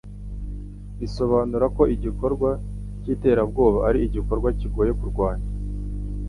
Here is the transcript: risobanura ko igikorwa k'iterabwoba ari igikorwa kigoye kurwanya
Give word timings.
risobanura 0.99 1.65
ko 1.75 1.83
igikorwa 1.95 2.49
k'iterabwoba 3.01 3.79
ari 3.89 3.99
igikorwa 4.07 4.49
kigoye 4.59 4.91
kurwanya 4.99 5.47